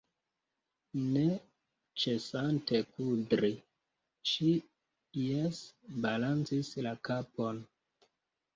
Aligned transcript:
Ne 1.09 1.25
ĉesante 2.03 2.81
kudri, 2.95 3.51
ŝi 4.31 4.49
jese 5.21 5.97
balancis 6.09 6.75
la 6.89 6.99
kapon. 7.11 7.65